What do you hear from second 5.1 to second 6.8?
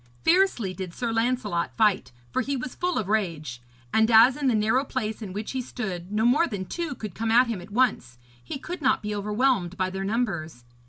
in which he stood, no more than